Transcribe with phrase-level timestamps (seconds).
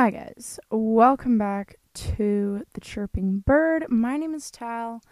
[0.00, 0.60] Hi, guys.
[0.70, 3.86] Welcome back to the Chirping Bird.
[3.90, 5.02] My name is Tal,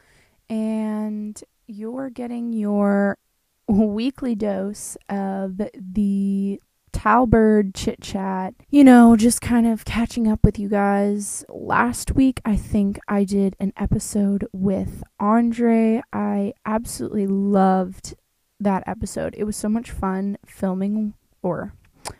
[0.48, 3.18] and you're getting your
[3.66, 6.60] weekly dose of the
[6.92, 8.54] Talbird chit chat.
[8.70, 11.44] You know, just kind of catching up with you guys.
[11.48, 16.00] Last week, I think I did an episode with Andre.
[16.12, 18.14] I absolutely loved
[18.60, 19.34] that episode.
[19.36, 21.72] It was so much fun filming or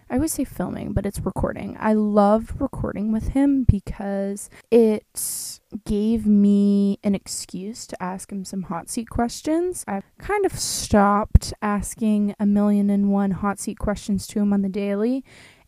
[0.09, 1.77] I always say filming, but it's recording.
[1.81, 5.51] I loved recording with him because it
[5.85, 9.85] gave me an excuse to ask him some hot seat questions.
[9.89, 14.63] I've kind of stopped asking a million and one hot seat questions to him on
[14.63, 15.25] the daily,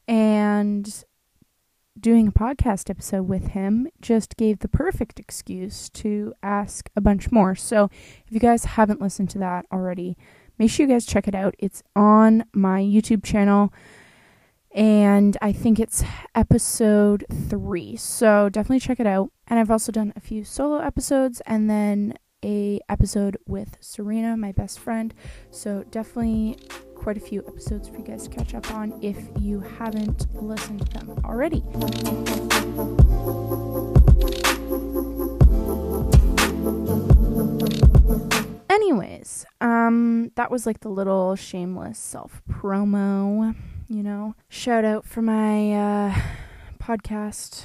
[0.06, 1.04] and
[1.98, 7.32] doing a podcast episode with him just gave the perfect excuse to ask a bunch
[7.32, 7.56] more.
[7.56, 7.90] So
[8.24, 10.16] if you guys haven't listened to that already,
[10.59, 11.56] make sure you guys check it out.
[11.59, 13.73] It's on my YouTube channel
[14.78, 16.05] and I think it's
[16.37, 17.96] episode three.
[17.96, 19.32] So definitely check it out.
[19.48, 24.52] And I've also done a few solo episodes and then a episode with Serena, my
[24.52, 25.12] best friend.
[25.51, 26.60] So definitely
[26.95, 30.87] quite a few episodes for you guys to catch up on if you haven't listened
[30.87, 31.65] to them already.
[38.71, 43.56] Anyways, um that was like the little shameless self promo
[43.88, 44.34] you know.
[44.48, 46.14] Shout out for my uh,
[46.78, 47.64] podcast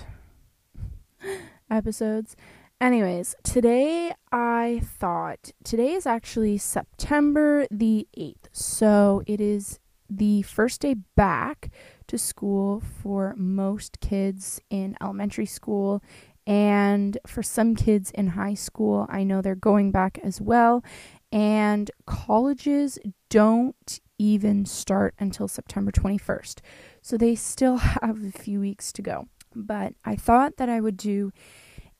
[1.69, 2.35] episodes.
[2.79, 8.47] Anyways, today I thought today is actually September the 8th.
[8.51, 9.79] So it is
[10.09, 11.69] the first day back
[12.07, 16.03] to school for most kids in elementary school
[16.45, 19.07] and for some kids in high school.
[19.09, 20.83] I know they're going back as well.
[21.31, 26.59] And colleges don't even start until September 21st.
[27.01, 29.27] So they still have a few weeks to go.
[29.55, 31.31] But I thought that I would do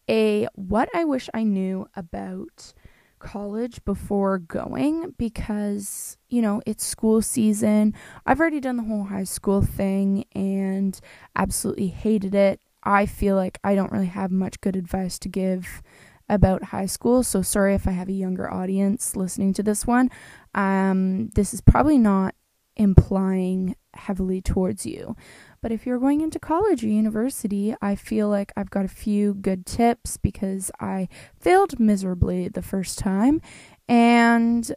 [0.10, 2.74] a what I wish I knew about
[3.20, 7.94] college before going because, you know, it's school season.
[8.26, 11.00] I've already done the whole high school thing and
[11.36, 12.60] absolutely hated it.
[12.84, 15.82] I feel like I don't really have much good advice to give
[16.30, 17.24] about high school.
[17.24, 20.10] So sorry if I have a younger audience listening to this one.
[20.56, 22.36] Um, this is probably not
[22.76, 25.16] implying heavily towards you.
[25.62, 29.34] But if you're going into college or university, I feel like I've got a few
[29.34, 31.08] good tips because I
[31.40, 33.42] failed miserably the first time.
[33.88, 34.70] And,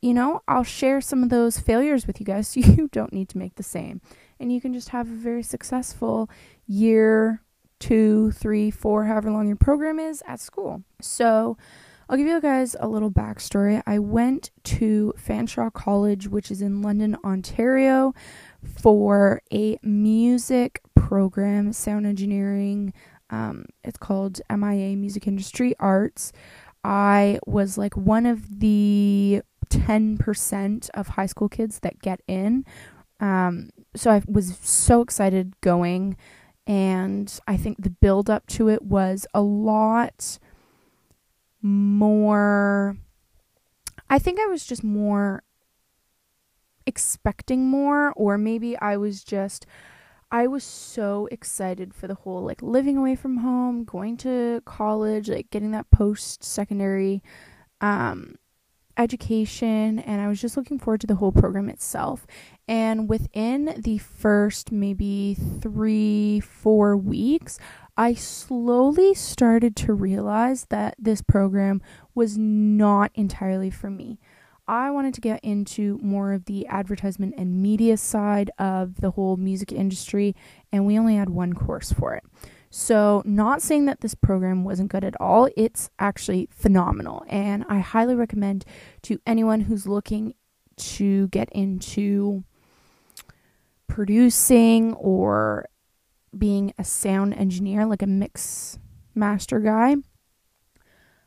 [0.00, 3.28] you know, I'll share some of those failures with you guys so you don't need
[3.30, 4.00] to make the same.
[4.40, 6.30] And you can just have a very successful
[6.66, 7.42] year,
[7.84, 10.82] two, three, four, however long your program is at school.
[11.02, 11.58] So,
[12.08, 13.82] I'll give you guys a little backstory.
[13.86, 18.14] I went to Fanshawe College, which is in London, Ontario,
[18.62, 22.94] for a music program, sound engineering.
[23.28, 26.32] Um, it's called MIA Music Industry Arts.
[26.84, 32.64] I was like one of the 10% of high school kids that get in.
[33.20, 36.16] Um, so I was so excited going,
[36.66, 40.38] and I think the build up to it was a lot
[41.60, 42.96] more
[44.08, 45.42] I think I was just more
[46.86, 49.66] expecting more or maybe I was just
[50.30, 55.28] I was so excited for the whole like living away from home, going to college,
[55.28, 57.22] like getting that post secondary
[57.80, 58.36] um
[58.96, 62.26] education and I was just looking forward to the whole program itself.
[62.68, 67.58] And within the first maybe 3 4 weeks,
[67.96, 71.80] I slowly started to realize that this program
[72.14, 74.18] was not entirely for me.
[74.66, 79.36] I wanted to get into more of the advertisement and media side of the whole
[79.36, 80.34] music industry,
[80.72, 82.24] and we only had one course for it.
[82.76, 87.78] So, not saying that this program wasn't good at all, it's actually phenomenal, and I
[87.78, 88.64] highly recommend
[89.02, 90.34] to anyone who's looking
[90.78, 92.42] to get into
[93.86, 95.68] producing or
[96.36, 98.80] being a sound engineer, like a mix
[99.14, 99.94] master guy.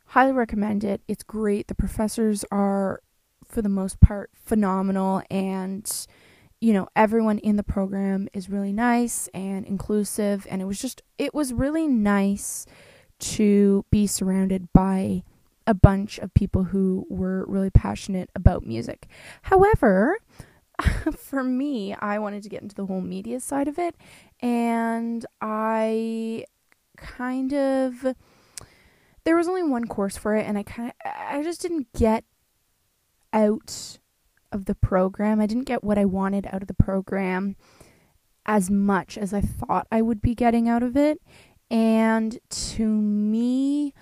[0.08, 1.00] Highly recommend it.
[1.08, 1.70] It's great.
[1.70, 3.00] The professors are,
[3.46, 5.90] for the most part, phenomenal, and
[6.60, 10.48] you know, everyone in the program is really nice and inclusive.
[10.50, 12.66] And it was just, it was really nice
[13.20, 15.24] to be surrounded by
[15.66, 19.08] a bunch of people who were really passionate about music.
[19.44, 20.18] However,
[21.18, 23.96] for me, I wanted to get into the whole media side of it,
[24.40, 26.46] and I
[26.96, 28.16] kind of
[29.24, 32.24] there was only one course for it, and I kind of I just didn't get
[33.34, 34.00] out
[34.58, 35.40] of the program.
[35.40, 37.56] I didn't get what I wanted out of the program.
[38.48, 41.22] as much as I thought I would be getting out of it.
[41.70, 43.94] And to me,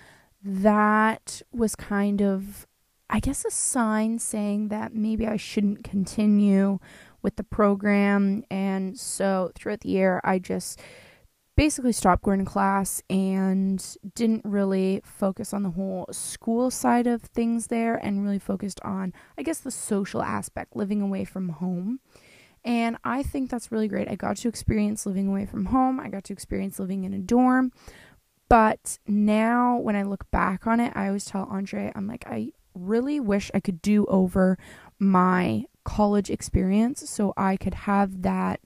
[0.42, 2.66] that was kind of,
[3.10, 6.78] I guess, a sign saying that maybe I shouldn't continue
[7.22, 8.44] with the program.
[8.50, 10.80] And so throughout the year, I just
[11.56, 17.22] basically stopped going to class and didn't really focus on the whole school side of
[17.22, 22.00] things there and really focused on, I guess, the social aspect, living away from home.
[22.62, 24.08] And I think that's really great.
[24.08, 27.18] I got to experience living away from home, I got to experience living in a
[27.18, 27.72] dorm.
[28.48, 32.52] But now, when I look back on it, I always tell Andre, I'm like, I
[32.74, 34.58] really wish I could do over
[34.98, 38.60] my college experience so I could have that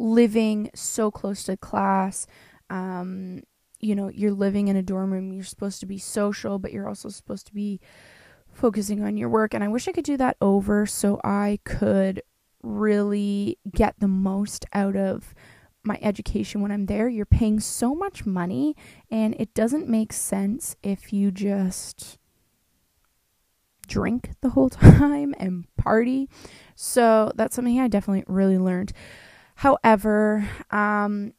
[0.00, 2.26] living so close to class.
[2.70, 3.42] Um,
[3.78, 6.88] you know, you're living in a dorm room, you're supposed to be social, but you're
[6.88, 7.80] also supposed to be
[8.52, 9.54] focusing on your work.
[9.54, 12.22] And I wish I could do that over so I could
[12.62, 15.34] really get the most out of
[15.82, 17.08] my education when I'm there.
[17.08, 18.76] You're paying so much money,
[19.10, 22.18] and it doesn't make sense if you just
[23.86, 26.28] drink the whole time and party.
[26.74, 28.92] So that's something I definitely really learned.
[29.60, 31.34] However, um,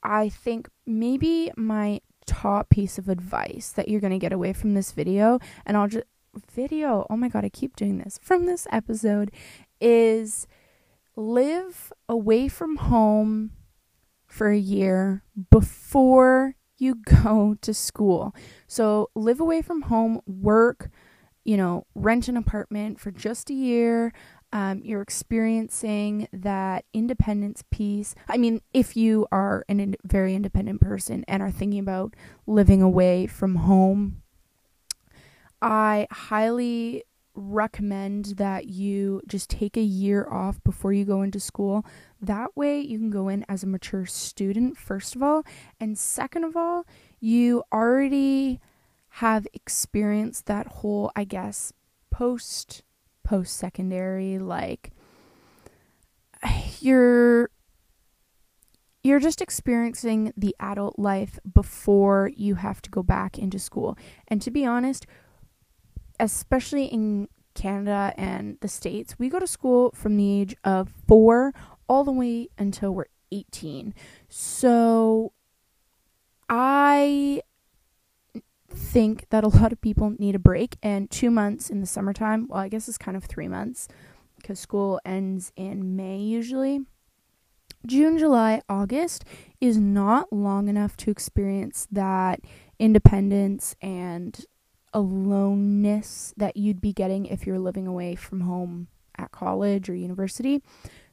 [0.00, 4.74] I think maybe my top piece of advice that you're going to get away from
[4.74, 6.06] this video, and I'll just
[6.52, 9.32] video, oh my god, I keep doing this from this episode,
[9.80, 10.46] is
[11.16, 13.50] live away from home
[14.24, 16.94] for a year before you
[17.24, 18.36] go to school.
[18.68, 20.90] So live away from home, work,
[21.44, 24.12] you know, rent an apartment for just a year.
[24.54, 28.14] Um, you're experiencing that independence piece.
[28.28, 32.14] I mean, if you are a in- very independent person and are thinking about
[32.46, 34.22] living away from home,
[35.60, 37.02] I highly
[37.34, 41.84] recommend that you just take a year off before you go into school.
[42.20, 45.44] That way, you can go in as a mature student, first of all.
[45.80, 46.86] And second of all,
[47.18, 48.60] you already
[49.08, 51.72] have experienced that whole, I guess,
[52.12, 52.84] post
[53.24, 54.92] post secondary like
[56.80, 57.50] you're
[59.02, 63.98] you're just experiencing the adult life before you have to go back into school.
[64.28, 65.06] And to be honest,
[66.18, 71.52] especially in Canada and the States, we go to school from the age of four
[71.86, 73.94] all the way until we're 18.
[74.30, 75.32] So
[76.48, 77.42] I
[78.74, 82.46] think that a lot of people need a break, and two months in the summertime,
[82.48, 83.88] well, I guess it's kind of three months
[84.36, 86.80] because school ends in May usually.
[87.86, 89.24] June, July, August
[89.60, 92.40] is not long enough to experience that
[92.78, 94.44] independence and
[94.94, 98.88] aloneness that you'd be getting if you're living away from home
[99.18, 100.62] at college or university.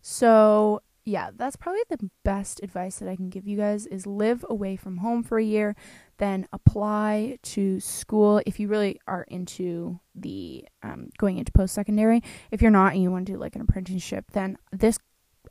[0.01, 4.45] So, yeah, that's probably the best advice that I can give you guys is live
[4.49, 5.75] away from home for a year,
[6.21, 12.21] then apply to school if you really are into the um, going into post secondary.
[12.51, 14.99] If you're not and you want to do like an apprenticeship, then this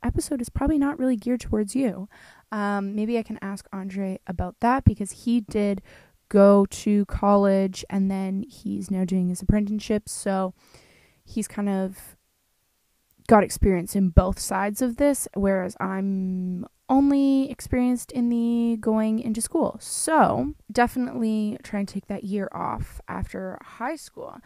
[0.05, 2.09] episode is probably not really geared towards you.
[2.53, 5.83] Um, maybe I can ask Andre about that because he did
[6.29, 10.09] go to college and then he's now doing his apprenticeship.
[10.09, 10.55] So
[11.25, 12.17] he's kind of
[13.27, 19.41] got experience in both sides of this, whereas I'm only experienced in the going into
[19.41, 19.79] school.
[19.81, 24.39] So definitely try and take that year off after high school.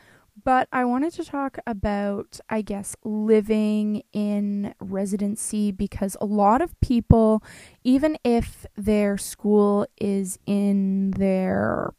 [0.42, 6.78] But I wanted to talk about, I guess, living in residency because a lot of
[6.80, 7.42] people,
[7.84, 11.94] even if their school is in their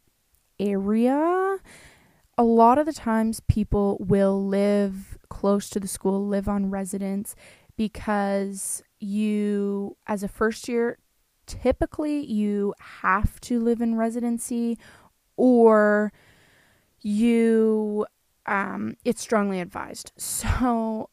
[0.60, 1.58] area,
[2.38, 7.36] a lot of the times people will live close to the school, live on residence
[7.78, 10.98] because you, as a first year,
[11.46, 14.78] typically you have to live in residency
[15.38, 16.12] or
[17.02, 18.06] you
[18.46, 20.12] um, it's strongly advised.
[20.20, 21.10] So,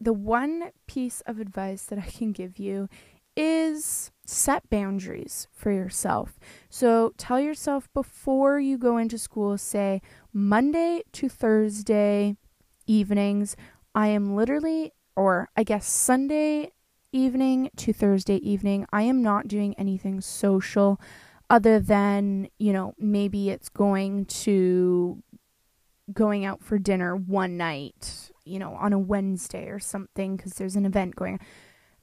[0.00, 2.88] the one piece of advice that I can give you
[3.36, 6.38] is set boundaries for yourself.
[6.68, 12.36] So, tell yourself before you go into school, say Monday to Thursday
[12.86, 13.56] evenings,
[13.94, 16.72] I am literally, or I guess Sunday
[17.12, 21.00] evening to Thursday evening, I am not doing anything social
[21.50, 25.22] other than, you know, maybe it's going to
[26.12, 30.76] going out for dinner one night, you know, on a Wednesday or something because there's
[30.76, 31.40] an event going on.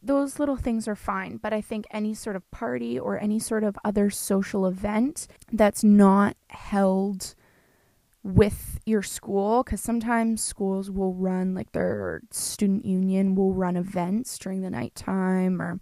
[0.02, 3.64] Those little things are fine, but I think any sort of party or any sort
[3.64, 7.34] of other social event that's not held
[8.26, 14.40] with your school because sometimes schools will run like their student union will run events
[14.40, 15.80] during the nighttime or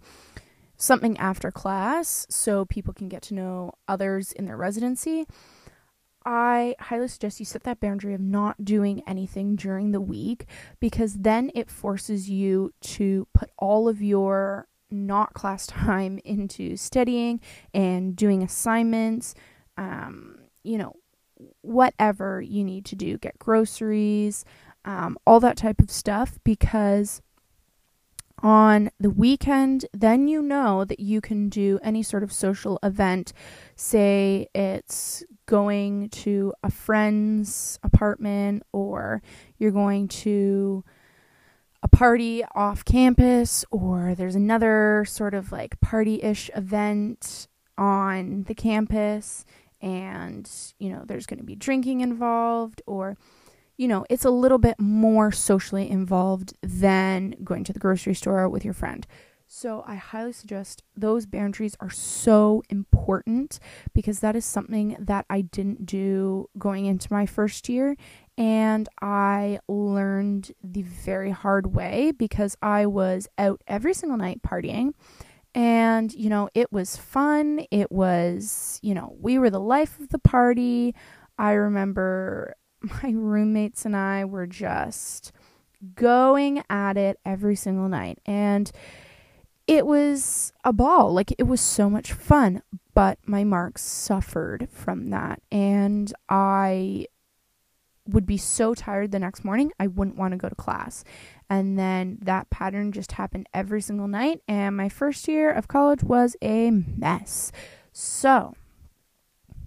[0.76, 5.24] something after class so people can get to know others in their residency.
[6.26, 10.44] I highly suggest you set that boundary of not doing anything during the week
[10.80, 17.40] because then it forces you to put all of your not class time into studying
[17.72, 19.34] and doing assignments,
[19.78, 20.94] um, you know,
[21.62, 24.44] whatever you need to do, get groceries,
[24.84, 27.22] um, all that type of stuff, because
[28.42, 33.32] on the weekend, then you know that you can do any sort of social event.
[33.76, 39.22] Say it's going to a friend's apartment or
[39.58, 40.84] you're going to
[41.82, 47.46] a party off campus or there's another sort of like party ish event
[47.76, 49.44] on the campus
[49.84, 53.16] and you know there's going to be drinking involved or
[53.76, 58.48] you know it's a little bit more socially involved than going to the grocery store
[58.48, 59.06] with your friend.
[59.46, 63.60] So i highly suggest those boundaries are so important
[63.92, 67.94] because that is something that i didn't do going into my first year
[68.38, 74.92] and i learned the very hard way because i was out every single night partying
[75.54, 77.66] and, you know, it was fun.
[77.70, 80.94] It was, you know, we were the life of the party.
[81.38, 82.56] I remember
[83.02, 85.32] my roommates and I were just
[85.94, 88.18] going at it every single night.
[88.26, 88.70] And
[89.66, 91.12] it was a ball.
[91.12, 92.62] Like, it was so much fun.
[92.94, 95.40] But my marks suffered from that.
[95.50, 97.06] And I
[98.06, 101.04] would be so tired the next morning, I wouldn't want to go to class.
[101.54, 104.40] And then that pattern just happened every single night.
[104.48, 107.52] And my first year of college was a mess.
[107.92, 108.54] So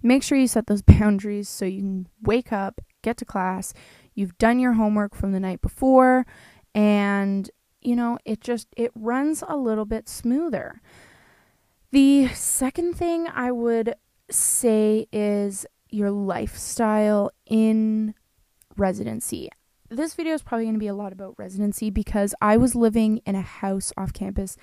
[0.02, 3.72] make sure you set those boundaries so you can wake up, get to class,
[4.14, 6.26] you've done your homework from the night before,
[6.74, 10.82] and you know, it just it runs a little bit smoother.
[11.90, 13.94] The second thing I would
[14.30, 18.14] say is your lifestyle in
[18.76, 19.48] residency
[19.90, 23.20] this video is probably going to be a lot about residency because I was living
[23.24, 24.56] in a house off campus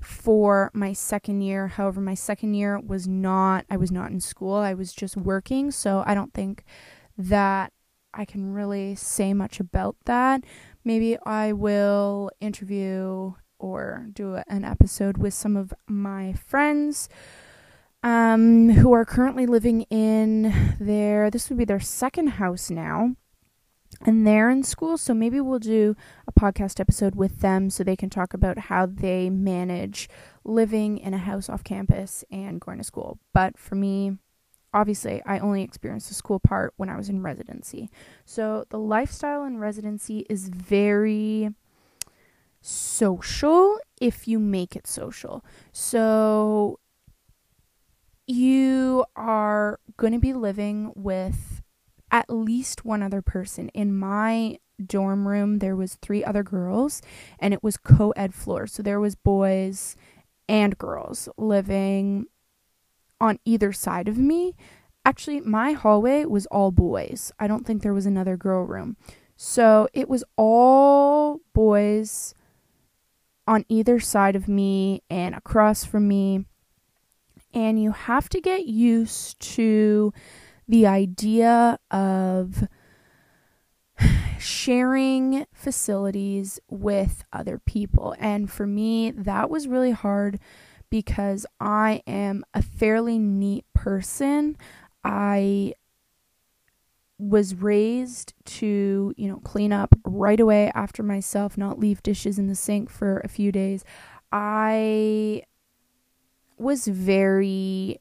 [0.00, 1.68] for my second year.
[1.68, 5.70] However, my second year was not, I was not in school, I was just working.
[5.70, 6.64] So I don't think
[7.16, 7.72] that
[8.12, 10.44] I can really say much about that.
[10.84, 17.08] Maybe I will interview or do an episode with some of my friends
[18.02, 23.14] um, who are currently living in their, this would be their second house now
[24.00, 25.94] and they're in school so maybe we'll do
[26.26, 30.08] a podcast episode with them so they can talk about how they manage
[30.44, 33.18] living in a house off campus and going to school.
[33.32, 34.18] But for me
[34.74, 37.90] obviously i only experienced the school part when i was in residency.
[38.24, 41.50] So the lifestyle in residency is very
[42.62, 45.44] social if you make it social.
[45.72, 46.78] So
[48.26, 51.51] you are going to be living with
[52.12, 53.70] at least one other person.
[53.70, 57.00] In my dorm room, there was three other girls,
[57.38, 58.66] and it was co-ed floor.
[58.66, 59.96] So there was boys
[60.48, 62.26] and girls living
[63.20, 64.54] on either side of me.
[65.04, 67.32] Actually, my hallway was all boys.
[67.38, 68.96] I don't think there was another girl room.
[69.36, 72.34] So it was all boys
[73.46, 76.44] on either side of me and across from me.
[77.54, 80.12] And you have to get used to
[80.68, 82.68] the idea of
[84.38, 88.14] sharing facilities with other people.
[88.18, 90.38] And for me, that was really hard
[90.90, 94.56] because I am a fairly neat person.
[95.04, 95.74] I
[97.18, 102.48] was raised to, you know, clean up right away after myself, not leave dishes in
[102.48, 103.84] the sink for a few days.
[104.32, 105.44] I
[106.58, 108.00] was very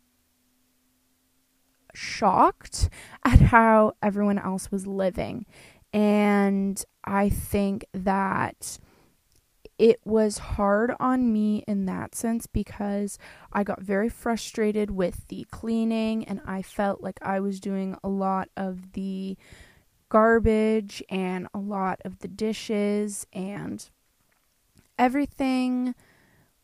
[1.93, 2.89] shocked
[3.23, 5.45] at how everyone else was living.
[5.93, 8.79] And I think that
[9.77, 13.17] it was hard on me in that sense because
[13.51, 18.07] I got very frustrated with the cleaning and I felt like I was doing a
[18.07, 19.37] lot of the
[20.09, 23.89] garbage and a lot of the dishes and
[24.99, 25.95] everything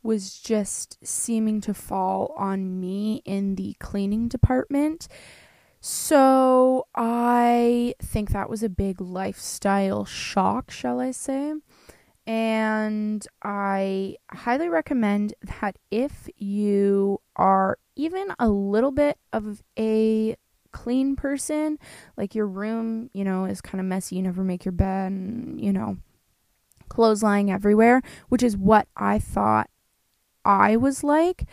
[0.08, 5.10] was just seeming to fall on me in the cleaning department.
[5.82, 11.56] So I think that was a big lifestyle shock, shall I say.
[12.26, 20.38] And I highly recommend that if you are even a little bit of a
[20.72, 21.80] clean person,
[22.16, 25.60] like your room, you know, is kind of messy, you never make your bed, and,
[25.60, 25.98] you know,
[26.88, 29.70] clothes lying everywhere, which is what I thought
[30.48, 31.46] I was like.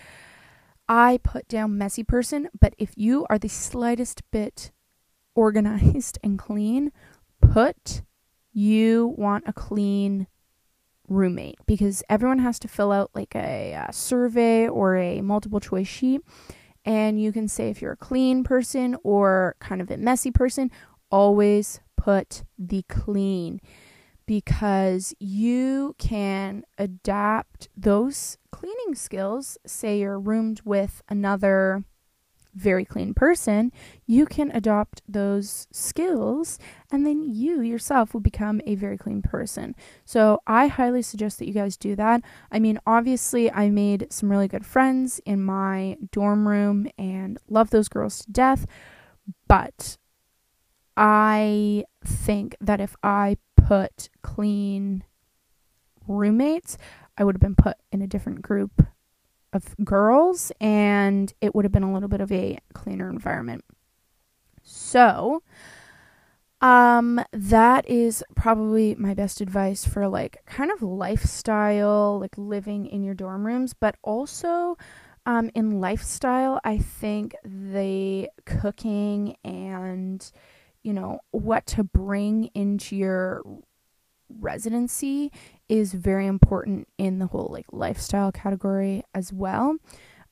[0.89, 4.71] I put down messy person, but if you are the slightest bit
[5.35, 6.93] organized and clean,
[7.41, 8.03] put
[8.53, 10.29] you want a clean
[11.09, 15.89] roommate because everyone has to fill out like a, a, survey or a multiple choice
[15.89, 16.21] sheet.
[16.85, 20.71] And you can say if you're a clean person or kind of a messy person,
[21.11, 23.61] always put the clean
[24.27, 29.59] because you can adapt those cleaning skills.
[29.67, 31.85] Say you're roomed with another
[32.55, 33.73] very clean person,
[34.07, 36.59] you can adopt those skills
[36.91, 39.75] and then you yourself will become a very clean person.
[40.05, 42.23] So I highly suggest that you guys do that.
[42.51, 47.71] I mean, obviously, I made some really good friends in my dorm room and love
[47.71, 48.67] those girls to death,
[49.49, 49.97] but
[50.97, 55.05] I think that if I put clean
[56.07, 56.77] roommates,
[57.17, 58.83] I would have been put in a different group
[59.53, 63.65] of girls and it would have been a little bit of a cleaner environment.
[64.63, 65.43] So,
[66.61, 73.03] um that is probably my best advice for like kind of lifestyle, like living in
[73.03, 74.77] your dorm rooms, but also
[75.27, 80.31] um in lifestyle, I think the cooking and
[80.85, 83.43] you know what to bring into your
[84.29, 85.33] residency
[85.69, 89.77] is very important in the whole like lifestyle category as well.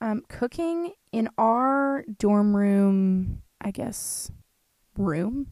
[0.00, 4.30] Um, cooking in our dorm room, I guess,
[4.96, 5.48] room,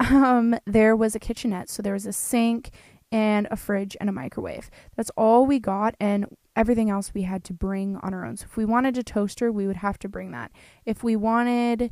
[0.00, 1.70] um, there was a kitchenette.
[1.70, 2.70] So there was a sink
[3.12, 4.70] and a fridge and a microwave.
[4.96, 6.26] That's all we got, and
[6.56, 8.36] everything else we had to bring on our own.
[8.36, 10.50] So if we wanted a toaster, we would have to bring that.
[10.84, 11.90] If we wanted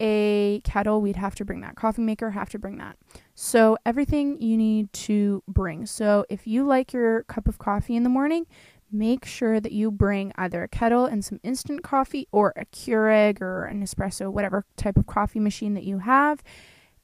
[0.00, 1.76] a kettle, we'd have to bring that.
[1.76, 2.96] Coffee maker, have to bring that.
[3.34, 5.86] So, everything you need to bring.
[5.86, 8.46] So, if you like your cup of coffee in the morning,
[8.90, 13.40] make sure that you bring either a kettle and some instant coffee or a Keurig
[13.40, 16.42] or an espresso, whatever type of coffee machine that you have.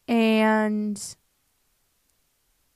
[0.06, 1.16] And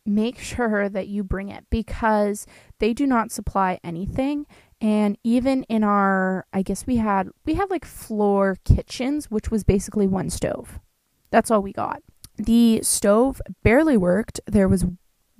[0.04, 2.46] make sure that you bring it because
[2.78, 4.46] they do not supply anything
[4.86, 9.64] and even in our i guess we had we had like floor kitchens which was
[9.64, 10.78] basically one stove.
[11.30, 12.02] That's all we got.
[12.36, 14.40] The stove barely worked.
[14.46, 14.86] There was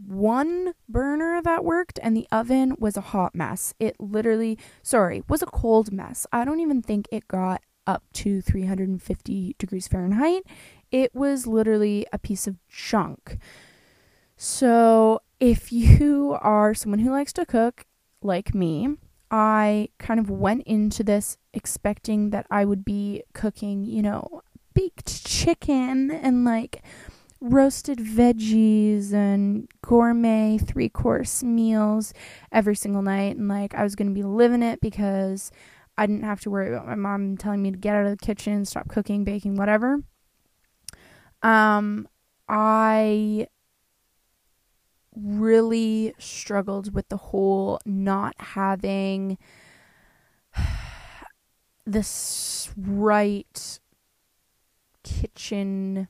[0.05, 3.73] one burner that worked and the oven was a hot mess.
[3.79, 6.27] It literally sorry was a cold mess.
[6.33, 10.43] I don't even think it got up to 350 degrees fahrenheit.
[10.91, 13.39] It was literally a piece of junk.
[14.37, 17.87] So if you are someone who likes to cook
[18.21, 18.97] like me
[19.31, 24.43] I kind of went into this expecting that I would be cooking, you know,
[24.75, 26.83] baked chicken and like
[27.41, 32.13] roasted veggies and gourmet three course meals
[32.53, 33.37] every single night.
[33.37, 35.51] And like I was going to be living it because
[35.99, 38.25] I didn't have to worry about my mom telling me to get out of the
[38.25, 40.01] kitchen, stop cooking, baking, whatever.
[41.43, 42.09] Um,
[42.49, 43.49] I
[45.17, 49.39] really struggled with the whole not having
[51.87, 53.81] this right
[55.03, 56.09] kitchen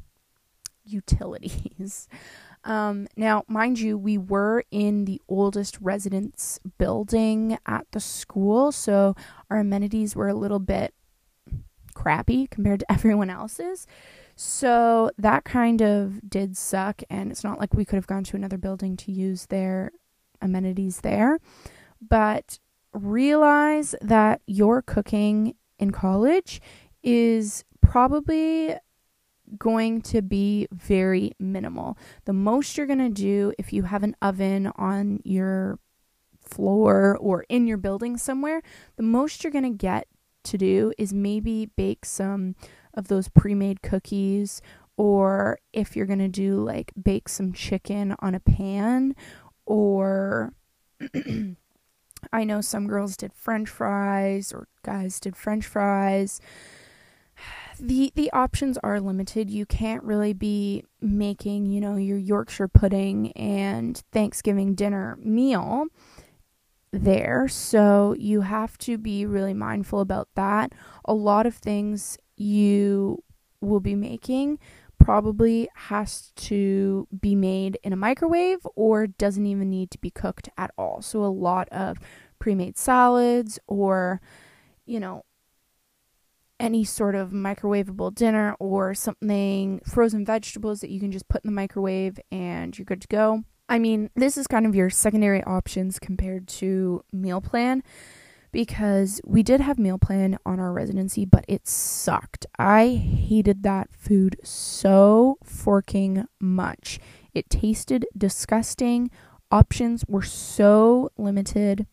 [0.84, 2.08] utilities.
[2.66, 9.14] Um, now, mind you, we were in the oldest residence building at the school, so
[9.48, 10.92] our amenities were a little bit
[11.94, 13.86] crappy compared to everyone else's.
[14.36, 18.36] So that kind of did suck, and it's not like we could have gone to
[18.36, 19.92] another building to use their
[20.42, 21.38] amenities there.
[22.06, 22.58] But
[22.92, 26.60] realize that your cooking in college
[27.02, 28.76] is probably
[29.58, 31.96] going to be very minimal.
[32.26, 35.78] The most you're going to do if you have an oven on your
[36.40, 38.60] floor or in your building somewhere,
[38.96, 40.08] the most you're going to get
[40.44, 42.54] to do is maybe bake some
[42.96, 44.62] of those pre-made cookies
[44.96, 49.14] or if you're going to do like bake some chicken on a pan
[49.66, 50.52] or
[52.32, 56.40] I know some girls did french fries or guys did french fries.
[57.78, 59.50] The the options are limited.
[59.50, 65.84] You can't really be making, you know, your Yorkshire pudding and Thanksgiving dinner meal
[66.90, 67.48] there.
[67.48, 70.72] So you have to be really mindful about that.
[71.04, 73.22] A lot of things you
[73.60, 74.58] will be making
[74.98, 80.48] probably has to be made in a microwave or doesn't even need to be cooked
[80.56, 81.02] at all.
[81.02, 81.98] So, a lot of
[82.38, 84.20] pre made salads or,
[84.84, 85.24] you know,
[86.58, 91.48] any sort of microwavable dinner or something frozen vegetables that you can just put in
[91.48, 93.44] the microwave and you're good to go.
[93.68, 97.82] I mean, this is kind of your secondary options compared to meal plan
[98.56, 102.46] because we did have meal plan on our residency, but it sucked.
[102.58, 106.98] I hated that food so forking much.
[107.34, 109.10] It tasted disgusting.
[109.50, 111.86] Options were so limited.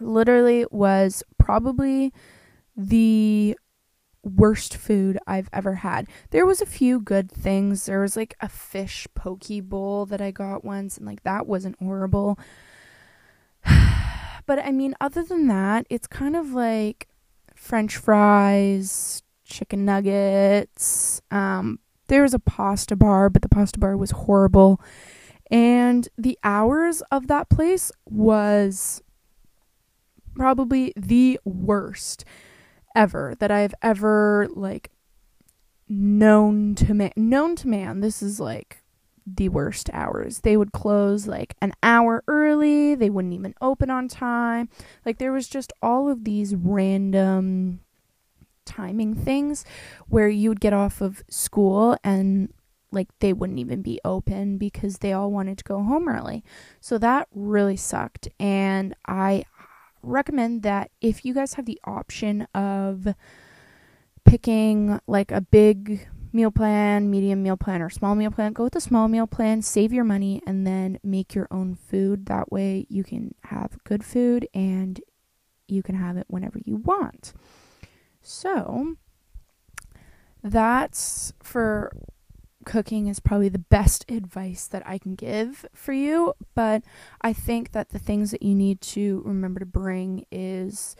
[0.00, 2.14] Literally was probably
[2.74, 3.54] the
[4.24, 6.08] worst food I've ever had.
[6.30, 7.84] There was a few good things.
[7.84, 11.78] There was like a fish poke bowl that I got once and like that wasn't
[11.78, 12.38] horrible.
[14.48, 17.06] but I mean other than that, it's kind of like
[17.54, 21.22] french fries, chicken nuggets.
[21.30, 24.80] Um there was a pasta bar, but the pasta bar was horrible.
[25.50, 29.02] And the hours of that place was
[30.34, 32.24] probably the worst
[32.96, 34.90] ever that I've ever like
[35.90, 38.77] known to man known to man this is like
[39.36, 40.40] the worst hours.
[40.40, 42.94] They would close like an hour early.
[42.94, 44.68] They wouldn't even open on time.
[45.04, 47.80] Like there was just all of these random
[48.64, 49.64] timing things
[50.08, 52.52] where you would get off of school and
[52.90, 56.44] like they wouldn't even be open because they all wanted to go home early.
[56.80, 58.28] So that really sucked.
[58.38, 59.44] And i
[60.02, 63.08] recommend that if you guys have the option of
[64.24, 68.74] picking like a big meal plan, medium meal plan, or small meal plan, go with
[68.74, 72.26] the small meal plan, save your money, and then make your own food.
[72.26, 75.00] That way you can have good food and
[75.66, 77.32] you can have it whenever you want.
[78.22, 78.96] So
[80.42, 81.92] that's for
[82.64, 86.82] cooking is probably the best advice that I can give for you, but
[87.22, 90.94] I think that the things that you need to remember to bring is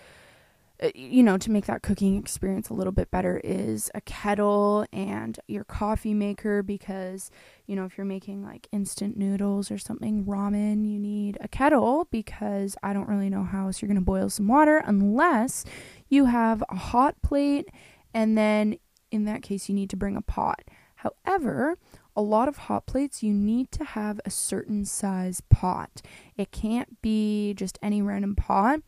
[0.80, 4.86] Uh, you know, to make that cooking experience a little bit better is a kettle
[4.92, 7.32] and your coffee maker because,
[7.66, 12.06] you know, if you're making like instant noodles or something, ramen, you need a kettle
[12.12, 15.64] because I don't really know how else you're going to boil some water unless
[16.08, 17.68] you have a hot plate
[18.14, 18.78] and then
[19.10, 20.62] in that case you need to bring a pot.
[20.96, 21.78] However,
[22.16, 26.02] a lot of hot plates, you need to have a certain size pot.
[26.36, 28.80] It can't be just any random pot.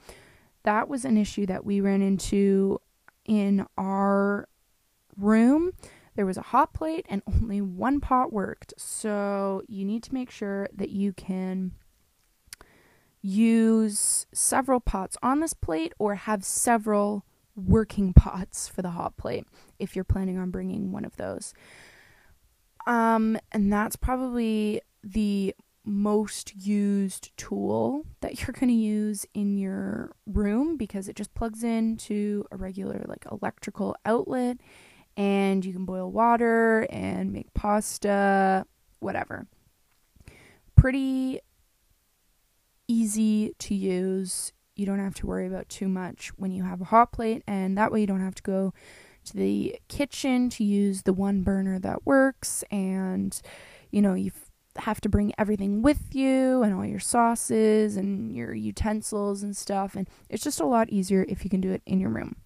[0.64, 2.80] That was an issue that we ran into
[3.24, 4.48] in our
[5.16, 5.72] room.
[6.16, 8.74] There was a hot plate and only one pot worked.
[8.76, 11.72] So you need to make sure that you can
[13.22, 19.46] use several pots on this plate or have several working pots for the hot plate
[19.78, 21.54] if you're planning on bringing one of those.
[22.86, 30.14] Um, and that's probably the most used tool that you're going to use in your
[30.26, 34.58] room because it just plugs into a regular like electrical outlet
[35.16, 38.66] and you can boil water and make pasta,
[39.00, 39.46] whatever.
[40.76, 41.40] Pretty
[42.88, 44.52] easy to use.
[44.76, 47.76] You don't have to worry about too much when you have a hot plate and
[47.76, 48.72] that way you don't have to go
[49.24, 53.40] to the kitchen to use the one burner that works and
[53.90, 54.30] you know you
[54.78, 59.94] have to bring everything with you and all your sauces and your utensils and stuff
[59.96, 62.36] and it's just a lot easier if you can do it in your room.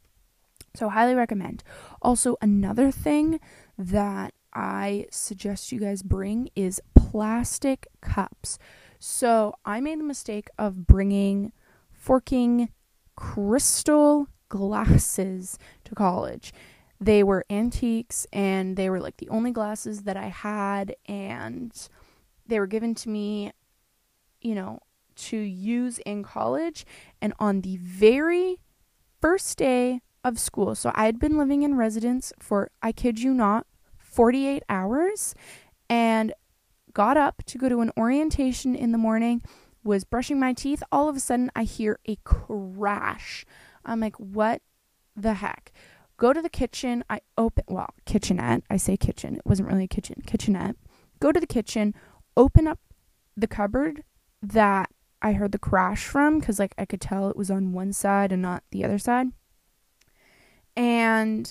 [0.75, 1.63] So highly recommend.
[2.03, 3.41] Also another thing
[3.79, 8.59] that i suggest you guys bring is plastic cups.
[8.99, 11.53] So i made the mistake of bringing
[11.93, 12.71] forking
[13.17, 16.53] crystal glasses to college.
[17.01, 21.73] They were antiques and they were like the only glasses that I had, and
[22.47, 23.53] they were given to me,
[24.41, 24.81] you know,
[25.17, 26.85] to use in college.
[27.21, 28.61] And on the very
[29.21, 33.33] first day of school, so I had been living in residence for, I kid you
[33.33, 33.67] not,
[33.99, 35.35] 48 hours
[35.89, 36.33] and
[36.93, 39.43] got up to go to an orientation in the morning,
[39.83, 40.83] was brushing my teeth.
[40.91, 43.45] All of a sudden, I hear a crash
[43.85, 44.63] I'm like, what
[45.17, 45.73] the heck?
[46.17, 47.05] Go to the kitchen.
[47.11, 48.63] I open, well, kitchenette.
[48.71, 49.37] I say kitchen.
[49.37, 50.77] It wasn't really a kitchen, kitchenette.
[51.21, 51.95] Go to the kitchen,
[52.37, 52.81] open up
[53.37, 54.05] the cupboard
[54.43, 54.91] that
[55.23, 58.33] I heard the crash from because, like, I could tell it was on one side
[58.33, 59.29] and not the other side.
[60.77, 61.51] And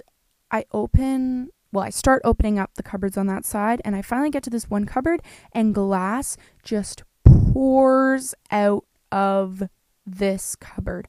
[0.52, 4.30] I open, well, I start opening up the cupboards on that side, and I finally
[4.30, 9.64] get to this one cupboard, and glass just pours out of
[10.06, 11.08] this cupboard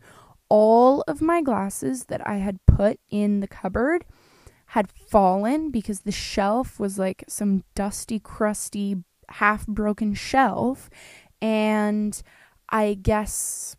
[0.49, 4.05] all of my glasses that I had put in the cupboard
[4.67, 8.97] had fallen because the shelf was like some dusty, crusty,
[9.29, 10.91] half broken shelf.
[11.41, 12.21] And
[12.69, 13.77] I guess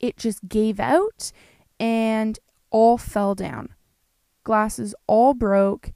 [0.00, 1.32] it just gave out
[1.78, 2.38] and
[2.70, 3.74] all fell down.
[4.44, 5.92] Glasses all broke.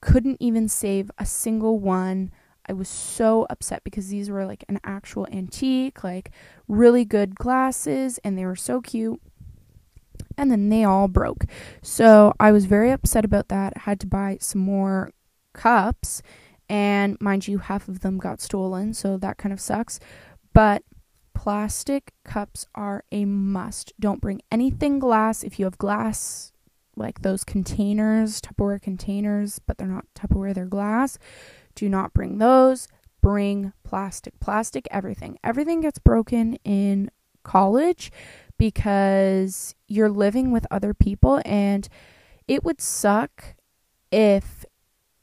[0.00, 2.30] Couldn't even save a single one.
[2.68, 6.30] I was so upset because these were like an actual antique, like
[6.68, 9.20] really good glasses, and they were so cute.
[10.36, 11.44] And then they all broke.
[11.82, 13.72] So I was very upset about that.
[13.76, 15.10] I had to buy some more
[15.52, 16.22] cups,
[16.68, 20.00] and mind you, half of them got stolen, so that kind of sucks.
[20.52, 20.82] But
[21.34, 23.92] plastic cups are a must.
[24.00, 25.44] Don't bring anything glass.
[25.44, 26.52] If you have glass,
[26.96, 31.18] like those containers, Tupperware containers, but they're not Tupperware, they're glass,
[31.74, 32.88] do not bring those.
[33.22, 35.36] Bring plastic, plastic, everything.
[35.42, 37.10] Everything gets broken in
[37.42, 38.12] college
[38.56, 41.88] because you're living with other people, and
[42.46, 43.56] it would suck
[44.12, 44.64] if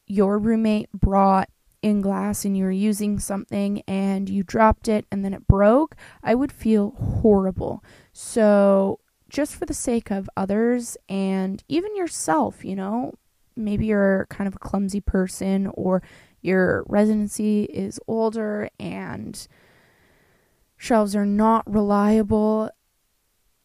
[0.07, 1.49] your roommate brought
[1.81, 5.95] in glass and you were using something and you dropped it and then it broke,
[6.23, 7.83] I would feel horrible.
[8.13, 13.13] So, just for the sake of others and even yourself, you know,
[13.55, 16.03] maybe you're kind of a clumsy person or
[16.41, 19.47] your residency is older and
[20.77, 22.69] shelves are not reliable,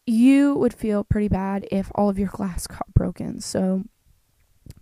[0.05, 3.39] you would feel pretty bad if all of your glass got broken.
[3.39, 3.83] So,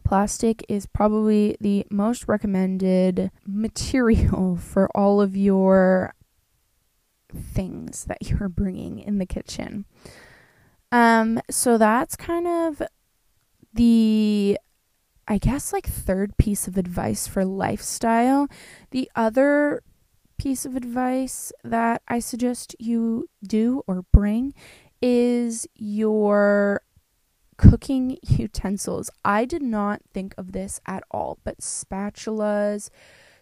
[0.04, 6.14] plastic is probably the most recommended material for all of your
[7.34, 9.86] things that you're bringing in the kitchen.
[10.92, 12.82] Um, so that's kind of
[13.74, 14.58] the
[15.28, 18.48] I guess like third piece of advice for lifestyle.
[18.92, 19.84] The other
[20.38, 24.54] piece of advice that I suggest you do or bring
[25.02, 26.82] is your
[27.58, 29.10] cooking utensils.
[29.26, 32.90] I did not think of this at all, but spatulas,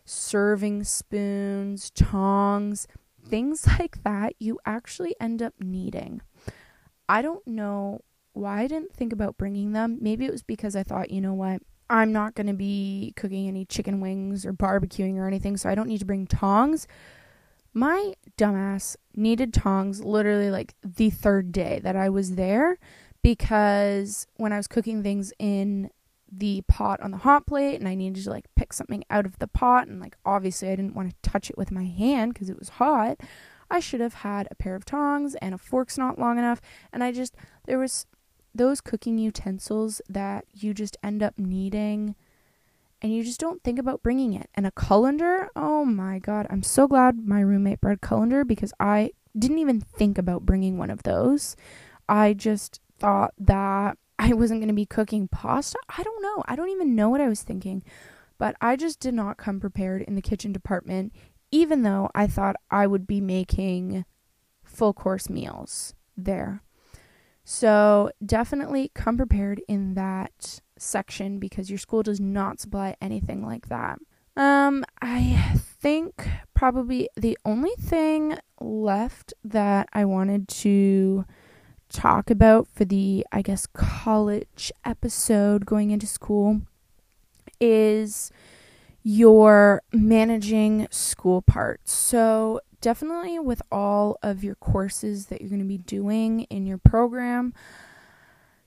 [0.06, 2.88] serving spoons, tongs,
[3.28, 6.22] things like that you actually end up needing.
[7.08, 8.02] I don't know
[8.34, 9.98] why I didn't think about bringing them.
[10.02, 13.48] Maybe it was because I thought, you know what, I'm not going to be cooking
[13.48, 16.88] any chicken wings or barbecuing or anything, so I don't need to bring tongs.
[17.74, 22.80] My dumbass needed tongs literally like the third day that I was there
[23.26, 25.90] because when I was cooking things in
[26.32, 29.40] the pot on the hot plate and I needed to like pick something out of
[29.40, 32.52] the pot and like obviously I didn't want to touch it with my hand because
[32.52, 33.20] it was hot.
[33.68, 36.62] I should have had a pair of tongs and a fork's not long enough
[36.94, 37.36] and I just
[37.66, 38.06] there was
[38.54, 42.14] those cooking utensils that you just end up needing
[43.02, 44.52] and you just don't think about bringing it.
[44.54, 48.72] And a colander, oh my god, I'm so glad my roommate brought a colander because
[48.80, 51.56] I didn't even think about bringing one of those.
[52.08, 55.78] I just thought that I wasn't going to be cooking pasta.
[55.96, 56.44] I don't know.
[56.48, 57.84] I don't even know what I was thinking.
[58.40, 61.14] But I just did not come prepared in the kitchen department,
[61.52, 64.06] even though I thought I would be making
[64.64, 66.64] full course meals there.
[67.44, 73.68] So definitely come prepared in that section because your school does not supply anything like
[73.68, 74.00] that.
[74.36, 81.26] Um, I think probably the only thing left that I wanted to
[81.90, 86.62] talk about for the, I guess, college episode going into school
[87.60, 88.32] is
[89.04, 91.88] your managing school part.
[91.88, 96.78] So, definitely with all of your courses that you're going to be doing in your
[96.78, 97.54] program,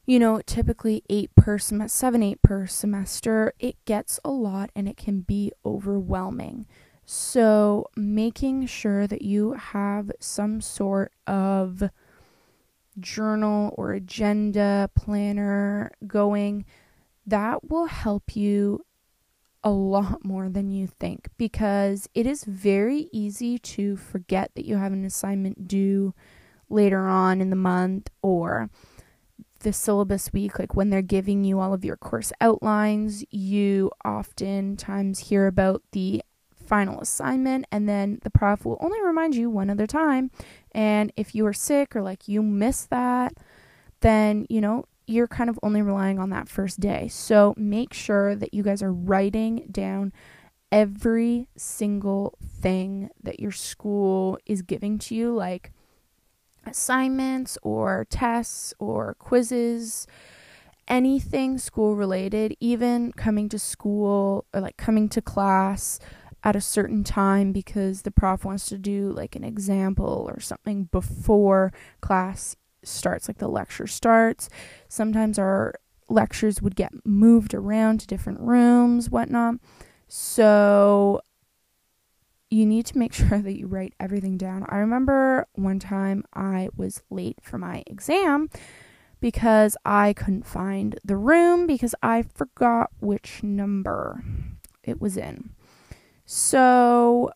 [0.07, 4.89] you know, typically eight per semester, seven, eight per semester, it gets a lot and
[4.89, 6.67] it can be overwhelming.
[7.05, 11.91] So, making sure that you have some sort of
[13.01, 16.65] journal or agenda planner going,
[17.27, 18.85] that will help you
[19.65, 24.77] a lot more than you think because it is very easy to forget that you
[24.77, 26.15] have an assignment due
[26.71, 28.71] later on in the month or
[29.61, 35.19] the syllabus week, like when they're giving you all of your course outlines, you oftentimes
[35.19, 36.23] hear about the
[36.55, 40.31] final assignment and then the prof will only remind you one other time.
[40.73, 43.35] And if you are sick or like you miss that,
[44.01, 47.09] then, you know, you're kind of only relying on that first day.
[47.09, 50.13] So make sure that you guys are writing down
[50.71, 55.73] every single thing that your school is giving to you, like
[56.67, 60.07] assignments or tests or quizzes,
[60.87, 65.99] anything school related, even coming to school or like coming to class
[66.45, 70.85] at a certain time because the prof wants to do like an example or something
[70.85, 74.49] before class starts, like the lecture starts.
[74.89, 75.75] Sometimes our
[76.09, 79.57] lectures would get moved around to different rooms, whatnot.
[80.07, 81.21] So
[82.51, 84.65] you need to make sure that you write everything down.
[84.69, 88.49] I remember one time I was late for my exam
[89.21, 94.23] because I couldn't find the room because I forgot which number
[94.85, 95.51] it was in.
[96.31, 97.31] So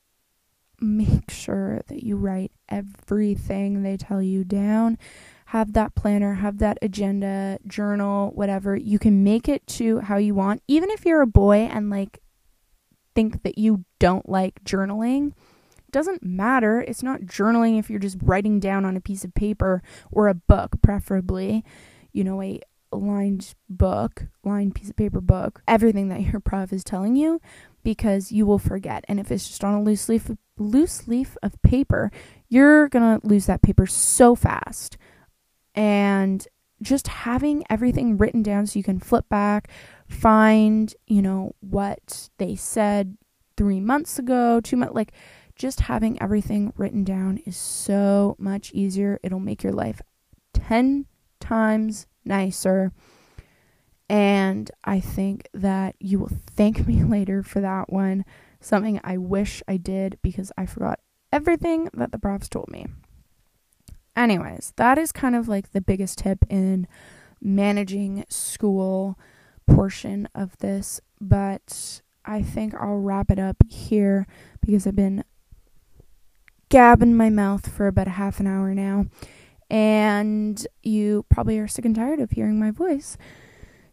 [0.79, 4.99] make sure that you write everything they tell you down.
[5.47, 8.77] Have that planner, have that agenda, journal, whatever.
[8.77, 10.63] You can make it to how you want.
[10.69, 12.21] Even if you're a boy and like
[13.15, 15.33] think that you don't like journaling,
[15.91, 16.83] doesn't matter.
[16.83, 20.35] It's not journaling if you're just writing down on a piece of paper or a
[20.35, 21.65] book, preferably,
[22.13, 22.61] you know, a
[22.93, 27.41] lined book, lined piece of paper book, everything that your prof is telling you
[27.83, 29.05] because you will forget.
[29.09, 32.11] And if it's just on a loose leaf loose leaf of paper,
[32.49, 34.97] you're going to lose that paper so fast.
[35.75, 36.47] And
[36.83, 39.71] just having everything written down so you can flip back,
[40.09, 43.17] find, you know, what they said
[43.57, 45.13] 3 months ago, 2 months like
[45.55, 49.19] just having everything written down is so much easier.
[49.23, 50.01] It'll make your life
[50.55, 51.07] 10
[51.43, 52.93] times nicer.
[54.09, 58.25] And I think that you will thank me later for that one.
[58.61, 61.01] Something I wish I did because I forgot
[61.33, 62.87] everything that the profs told me.
[64.15, 66.87] Anyways, that is kind of like the biggest tip in
[67.41, 69.19] managing school
[69.67, 71.01] portion of this.
[71.21, 74.27] But I think I'll wrap it up here
[74.61, 75.25] because I've been
[76.69, 79.07] gabbing my mouth for about a half an hour now.
[79.73, 83.17] And you probably are sick and tired of hearing my voice.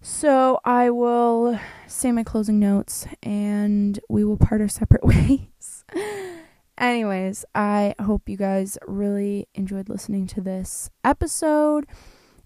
[0.01, 5.85] So I will say my closing notes and we will part our separate ways.
[6.77, 11.85] Anyways, I hope you guys really enjoyed listening to this episode.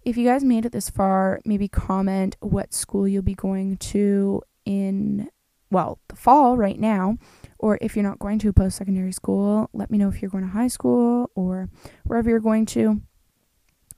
[0.03, 4.43] If you guys made it this far, maybe comment what school you'll be going to
[4.63, 5.31] in,
[5.71, 7.17] well, the fall right now
[7.57, 10.29] or if you're not going to a post secondary school, let me know if you're
[10.29, 11.69] going to high school or
[12.03, 13.01] wherever you're going to.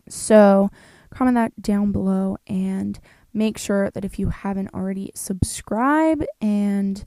[0.10, 0.70] So,
[1.10, 3.00] comment that down below and
[3.34, 7.04] make sure that if you haven't already, subscribe and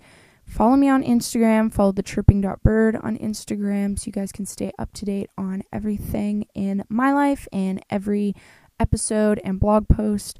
[0.46, 1.72] follow me on Instagram.
[1.72, 6.46] Follow the chirping.bird on Instagram so you guys can stay up to date on everything
[6.54, 8.34] in my life and every
[8.80, 10.38] episode and blog post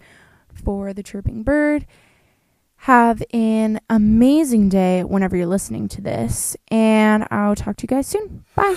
[0.53, 1.87] for the chirping bird.
[2.83, 8.07] Have an amazing day whenever you're listening to this, and I'll talk to you guys
[8.07, 8.45] soon.
[8.55, 8.77] Bye.